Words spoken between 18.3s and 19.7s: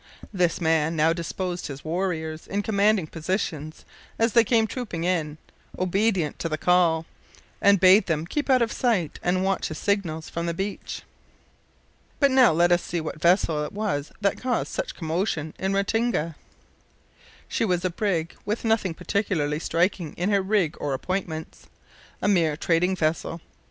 with nothing particularly